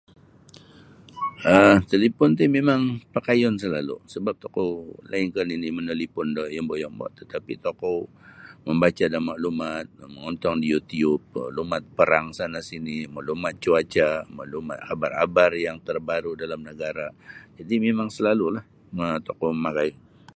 [1.53, 4.69] um talipon ti mimang pakayun salalu' sabap tokou
[5.11, 7.97] lainkah nini' manalipon da yombo'-yombo' tatapi' tokou
[8.65, 16.35] mambaca' da maklumat mongontong da youtube maklumat perang sana-sini' maklumat cuaca' maklumat abar-abar yang tarbaru'
[16.41, 17.11] dalam nagara'
[17.61, 18.63] iti mimang salalu'lah
[18.97, 19.91] ma tokou mamakai.